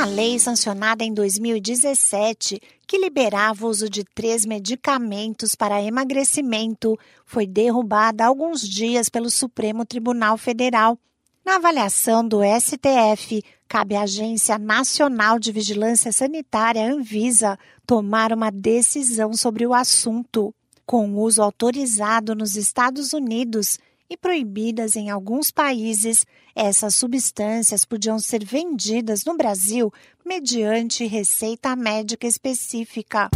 Uma 0.00 0.06
lei 0.06 0.38
sancionada 0.38 1.04
em 1.04 1.12
2017 1.12 2.58
que 2.86 2.96
liberava 2.96 3.66
o 3.66 3.68
uso 3.68 3.86
de 3.86 4.02
três 4.02 4.46
medicamentos 4.46 5.54
para 5.54 5.82
emagrecimento 5.82 6.98
foi 7.26 7.46
derrubada 7.46 8.24
há 8.24 8.28
alguns 8.28 8.66
dias 8.66 9.10
pelo 9.10 9.28
Supremo 9.28 9.84
Tribunal 9.84 10.38
Federal. 10.38 10.98
Na 11.44 11.56
avaliação 11.56 12.26
do 12.26 12.40
STF, 12.42 13.44
cabe 13.68 13.94
à 13.94 14.04
Agência 14.04 14.58
Nacional 14.58 15.38
de 15.38 15.52
Vigilância 15.52 16.10
Sanitária, 16.10 16.90
Anvisa, 16.90 17.58
tomar 17.86 18.32
uma 18.32 18.50
decisão 18.50 19.34
sobre 19.34 19.66
o 19.66 19.74
assunto. 19.74 20.54
Com 20.86 21.14
uso 21.16 21.42
autorizado 21.42 22.34
nos 22.34 22.56
Estados 22.56 23.12
Unidos 23.12 23.78
e 24.10 24.16
proibidas 24.16 24.96
em 24.96 25.08
alguns 25.08 25.52
países, 25.52 26.26
essas 26.54 26.96
substâncias 26.96 27.84
podiam 27.84 28.18
ser 28.18 28.44
vendidas 28.44 29.24
no 29.24 29.36
Brasil 29.36 29.92
mediante 30.26 31.06
receita 31.06 31.76
médica 31.76 32.26
específica. 32.26 33.30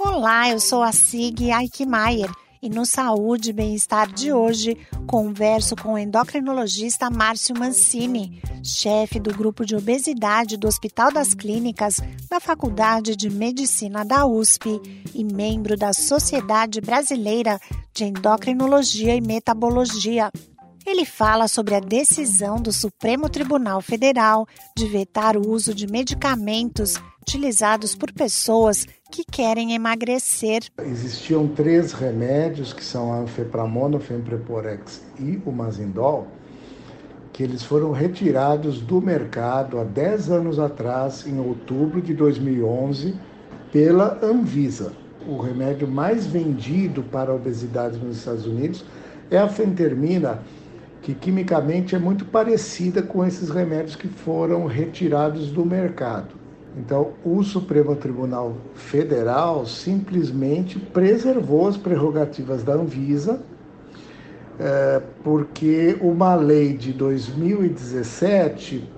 Olá, 0.00 0.48
eu 0.48 0.58
sou 0.58 0.82
a 0.82 0.92
Sig 0.92 1.52
Aikmaier 1.52 2.30
e 2.62 2.70
no 2.70 2.86
Saúde 2.86 3.50
e 3.50 3.52
Bem-Estar 3.52 4.10
de 4.10 4.32
hoje 4.32 4.78
converso 5.06 5.76
com 5.76 5.92
o 5.92 5.98
endocrinologista 5.98 7.10
Márcio 7.10 7.54
Mancini, 7.58 8.40
chefe 8.62 9.20
do 9.20 9.34
grupo 9.34 9.66
de 9.66 9.76
obesidade 9.76 10.56
do 10.56 10.66
Hospital 10.66 11.12
das 11.12 11.34
Clínicas 11.34 11.96
da 12.30 12.40
Faculdade 12.40 13.14
de 13.14 13.28
Medicina 13.28 14.02
da 14.02 14.24
USP 14.24 14.80
e 15.14 15.22
membro 15.22 15.76
da 15.76 15.92
Sociedade 15.92 16.80
Brasileira 16.80 17.60
de 17.94 18.04
Endocrinologia 18.04 19.14
e 19.14 19.20
Metabologia. 19.20 20.28
Ele 20.84 21.04
fala 21.04 21.46
sobre 21.46 21.76
a 21.76 21.80
decisão 21.80 22.56
do 22.56 22.72
Supremo 22.72 23.28
Tribunal 23.28 23.80
Federal 23.80 24.46
de 24.76 24.86
vetar 24.86 25.36
o 25.36 25.48
uso 25.48 25.72
de 25.72 25.86
medicamentos 25.86 27.00
utilizados 27.22 27.94
por 27.94 28.12
pessoas 28.12 28.84
que 29.10 29.24
querem 29.24 29.74
emagrecer. 29.74 30.64
Existiam 30.78 31.46
três 31.46 31.92
remédios, 31.92 32.72
que 32.72 32.84
são 32.84 33.12
a 33.12 33.18
anfepramona, 33.18 33.96
o 33.96 34.00
fempreporex 34.00 35.00
e 35.18 35.40
o 35.46 35.52
mazindol, 35.52 36.26
que 37.32 37.44
eles 37.44 37.62
foram 37.62 37.92
retirados 37.92 38.80
do 38.80 39.00
mercado 39.00 39.78
há 39.78 39.84
10 39.84 40.30
anos 40.30 40.58
atrás, 40.58 41.26
em 41.26 41.38
outubro 41.38 42.02
de 42.02 42.12
2011, 42.12 43.14
pela 43.72 44.18
Anvisa. 44.20 45.03
O 45.26 45.38
remédio 45.38 45.88
mais 45.88 46.26
vendido 46.26 47.02
para 47.02 47.30
a 47.30 47.34
obesidade 47.34 47.98
nos 47.98 48.18
Estados 48.18 48.46
Unidos 48.46 48.84
é 49.30 49.38
a 49.38 49.48
fentermina, 49.48 50.42
que 51.00 51.14
quimicamente 51.14 51.94
é 51.94 51.98
muito 51.98 52.24
parecida 52.26 53.02
com 53.02 53.24
esses 53.24 53.48
remédios 53.48 53.96
que 53.96 54.08
foram 54.08 54.66
retirados 54.66 55.50
do 55.50 55.64
mercado. 55.64 56.34
Então, 56.76 57.12
o 57.24 57.42
Supremo 57.42 57.94
Tribunal 57.94 58.56
Federal 58.74 59.64
simplesmente 59.64 60.78
preservou 60.78 61.68
as 61.68 61.76
prerrogativas 61.76 62.62
da 62.62 62.74
Anvisa, 62.74 63.40
é, 64.58 65.00
porque 65.22 65.96
uma 66.00 66.34
lei 66.34 66.76
de 66.76 66.92
2017 66.92 68.88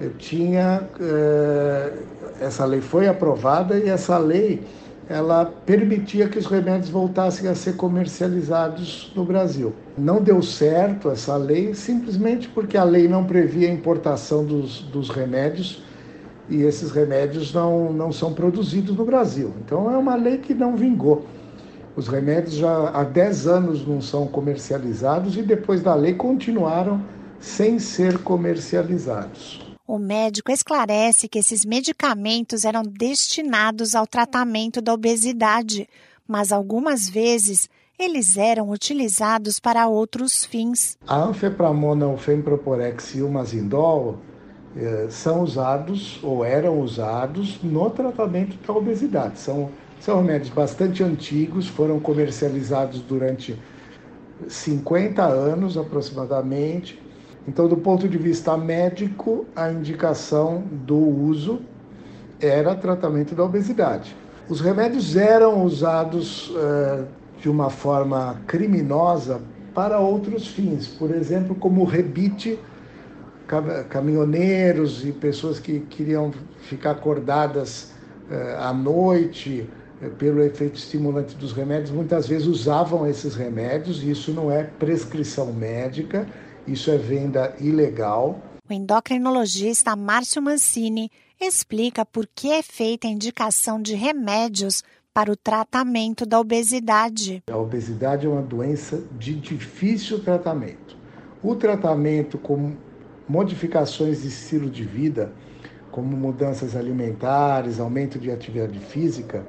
é, 0.00 0.08
tinha. 0.18 0.88
É, 1.00 1.92
essa 2.40 2.64
lei 2.64 2.80
foi 2.80 3.06
aprovada 3.06 3.78
e 3.78 3.90
essa 3.90 4.16
lei 4.16 4.62
ela 5.10 5.44
permitia 5.44 6.28
que 6.28 6.38
os 6.38 6.46
remédios 6.46 6.88
voltassem 6.88 7.50
a 7.50 7.54
ser 7.56 7.74
comercializados 7.74 9.12
no 9.16 9.24
Brasil. 9.24 9.74
Não 9.98 10.22
deu 10.22 10.40
certo 10.40 11.10
essa 11.10 11.36
lei 11.36 11.74
simplesmente 11.74 12.48
porque 12.48 12.76
a 12.76 12.84
lei 12.84 13.08
não 13.08 13.24
previa 13.24 13.68
a 13.68 13.72
importação 13.72 14.44
dos, 14.44 14.82
dos 14.82 15.10
remédios 15.10 15.82
e 16.48 16.62
esses 16.62 16.92
remédios 16.92 17.52
não, 17.52 17.92
não 17.92 18.12
são 18.12 18.32
produzidos 18.32 18.96
no 18.96 19.04
Brasil. 19.04 19.52
Então 19.64 19.92
é 19.92 19.96
uma 19.96 20.14
lei 20.14 20.38
que 20.38 20.54
não 20.54 20.76
vingou. 20.76 21.26
Os 21.96 22.06
remédios 22.06 22.54
já 22.54 22.90
há 22.90 23.02
10 23.02 23.48
anos 23.48 23.84
não 23.84 24.00
são 24.00 24.28
comercializados 24.28 25.36
e 25.36 25.42
depois 25.42 25.82
da 25.82 25.92
lei 25.92 26.14
continuaram 26.14 27.02
sem 27.40 27.80
ser 27.80 28.18
comercializados. 28.18 29.69
O 29.92 29.98
médico 29.98 30.52
esclarece 30.52 31.28
que 31.28 31.40
esses 31.40 31.64
medicamentos 31.64 32.64
eram 32.64 32.84
destinados 32.84 33.96
ao 33.96 34.06
tratamento 34.06 34.80
da 34.80 34.94
obesidade, 34.94 35.88
mas 36.28 36.52
algumas 36.52 37.10
vezes 37.10 37.68
eles 37.98 38.36
eram 38.36 38.70
utilizados 38.70 39.58
para 39.58 39.88
outros 39.88 40.44
fins. 40.44 40.96
A 41.08 41.16
anfepramona, 41.20 42.06
o 42.06 42.16
femproporex 42.16 43.16
e 43.16 43.22
o 43.22 43.28
mazindol 43.28 44.18
eh, 44.76 45.08
são 45.10 45.42
usados 45.42 46.20
ou 46.22 46.44
eram 46.44 46.80
usados 46.80 47.60
no 47.60 47.90
tratamento 47.90 48.56
da 48.64 48.72
obesidade. 48.72 49.40
São, 49.40 49.70
são 49.98 50.18
remédios 50.18 50.50
bastante 50.50 51.02
antigos, 51.02 51.66
foram 51.66 51.98
comercializados 51.98 53.00
durante 53.00 53.58
50 54.46 55.24
anos 55.24 55.76
aproximadamente 55.76 57.09
então, 57.48 57.66
do 57.66 57.76
ponto 57.76 58.08
de 58.08 58.18
vista 58.18 58.56
médico, 58.56 59.46
a 59.56 59.70
indicação 59.70 60.62
do 60.70 60.96
uso 60.96 61.60
era 62.40 62.74
tratamento 62.74 63.34
da 63.34 63.44
obesidade. 63.44 64.14
Os 64.48 64.60
remédios 64.60 65.16
eram 65.16 65.64
usados 65.64 66.52
eh, 66.56 67.04
de 67.40 67.48
uma 67.48 67.70
forma 67.70 68.40
criminosa 68.46 69.40
para 69.74 69.98
outros 69.98 70.48
fins, 70.48 70.86
por 70.86 71.10
exemplo, 71.10 71.54
como 71.54 71.84
rebite, 71.84 72.58
caminhoneiros 73.88 75.04
e 75.04 75.10
pessoas 75.10 75.58
que 75.58 75.80
queriam 75.80 76.32
ficar 76.60 76.92
acordadas 76.92 77.92
eh, 78.30 78.56
à 78.60 78.72
noite 78.72 79.68
eh, 80.02 80.08
pelo 80.18 80.42
efeito 80.42 80.76
estimulante 80.76 81.36
dos 81.36 81.52
remédios, 81.52 81.90
muitas 81.90 82.28
vezes 82.28 82.46
usavam 82.46 83.06
esses 83.06 83.34
remédios, 83.34 84.02
e 84.02 84.10
isso 84.10 84.32
não 84.32 84.50
é 84.50 84.64
prescrição 84.64 85.52
médica, 85.52 86.26
isso 86.70 86.90
é 86.90 86.96
venda 86.96 87.54
ilegal. 87.58 88.40
O 88.68 88.72
endocrinologista 88.72 89.96
Márcio 89.96 90.40
Mancini 90.40 91.10
explica 91.40 92.04
por 92.04 92.28
que 92.32 92.52
é 92.52 92.62
feita 92.62 93.08
a 93.08 93.10
indicação 93.10 93.82
de 93.82 93.94
remédios 93.96 94.84
para 95.12 95.32
o 95.32 95.36
tratamento 95.36 96.24
da 96.24 96.38
obesidade. 96.38 97.42
A 97.50 97.56
obesidade 97.56 98.26
é 98.26 98.28
uma 98.28 98.42
doença 98.42 99.02
de 99.18 99.34
difícil 99.34 100.22
tratamento. 100.22 100.96
O 101.42 101.56
tratamento 101.56 102.38
com 102.38 102.76
modificações 103.28 104.22
de 104.22 104.28
estilo 104.28 104.70
de 104.70 104.84
vida, 104.84 105.32
como 105.90 106.16
mudanças 106.16 106.76
alimentares, 106.76 107.80
aumento 107.80 108.18
de 108.18 108.30
atividade 108.30 108.78
física, 108.78 109.44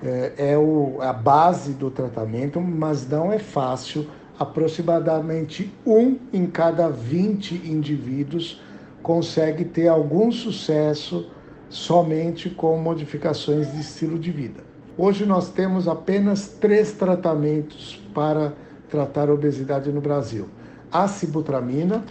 é, 0.00 0.52
é 0.52 1.04
a 1.04 1.12
base 1.12 1.72
do 1.72 1.90
tratamento, 1.90 2.60
mas 2.60 3.08
não 3.08 3.32
é 3.32 3.38
fácil 3.40 4.08
aproximadamente 4.38 5.72
um 5.84 6.18
em 6.32 6.46
cada 6.46 6.88
20 6.88 7.54
indivíduos 7.68 8.60
consegue 9.02 9.64
ter 9.64 9.88
algum 9.88 10.30
sucesso 10.30 11.30
somente 11.68 12.50
com 12.50 12.76
modificações 12.78 13.72
de 13.72 13.80
estilo 13.80 14.18
de 14.18 14.30
vida. 14.30 14.64
Hoje 14.98 15.26
nós 15.26 15.50
temos 15.50 15.86
apenas 15.88 16.48
três 16.48 16.92
tratamentos 16.92 18.00
para 18.14 18.52
tratar 18.88 19.28
a 19.28 19.34
obesidade 19.34 19.92
no 19.92 20.00
Brasil: 20.00 20.48
a 20.90 21.06
sibutramina, 21.06 22.04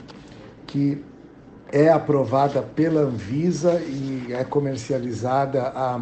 que 0.68 1.04
é 1.72 1.90
aprovada 1.90 2.62
pela 2.62 3.02
Anvisa 3.02 3.82
e 3.82 4.28
é 4.32 4.44
comercializada 4.44 5.64
há 5.76 6.00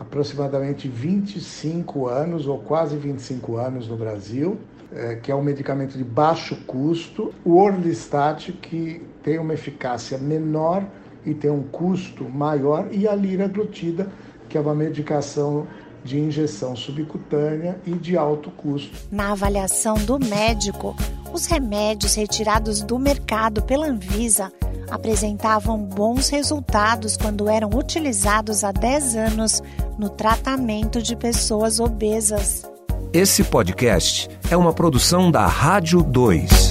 aproximadamente 0.00 0.88
25 0.88 2.08
anos 2.08 2.48
ou 2.48 2.58
quase 2.58 2.96
25 2.96 3.56
anos 3.56 3.86
no 3.86 3.96
Brasil 3.96 4.58
é, 4.92 5.14
que 5.16 5.30
é 5.30 5.34
um 5.34 5.42
medicamento 5.42 5.96
de 5.96 6.04
baixo 6.04 6.56
custo, 6.66 7.32
o 7.44 7.56
Orlistat, 7.56 8.52
que 8.52 9.02
tem 9.22 9.38
uma 9.38 9.54
eficácia 9.54 10.18
menor 10.18 10.84
e 11.24 11.34
tem 11.34 11.50
um 11.50 11.62
custo 11.62 12.28
maior, 12.28 12.88
e 12.90 13.06
a 13.06 13.14
liraglutida, 13.14 14.10
que 14.48 14.56
é 14.56 14.60
uma 14.60 14.74
medicação 14.74 15.66
de 16.02 16.18
injeção 16.18 16.74
subcutânea 16.74 17.78
e 17.86 17.92
de 17.92 18.16
alto 18.16 18.50
custo. 18.50 18.96
Na 19.12 19.32
avaliação 19.32 19.94
do 19.94 20.18
médico, 20.18 20.96
os 21.32 21.46
remédios 21.46 22.14
retirados 22.14 22.80
do 22.80 22.98
mercado 22.98 23.62
pela 23.62 23.86
Anvisa 23.86 24.50
apresentavam 24.90 25.78
bons 25.78 26.28
resultados 26.28 27.16
quando 27.16 27.48
eram 27.48 27.70
utilizados 27.70 28.64
há 28.64 28.72
10 28.72 29.16
anos 29.16 29.62
no 29.98 30.08
tratamento 30.08 31.02
de 31.02 31.14
pessoas 31.14 31.78
obesas. 31.80 32.68
Esse 33.12 33.42
podcast 33.42 34.28
é 34.50 34.56
uma 34.56 34.72
produção 34.72 35.30
da 35.30 35.46
Rádio 35.46 36.02
2. 36.02 36.69